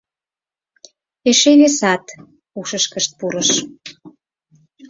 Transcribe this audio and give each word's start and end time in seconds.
Эше 1.29 1.51
весат 1.59 2.05
ушышкышт 2.59 3.11
пурыш. 3.19 3.49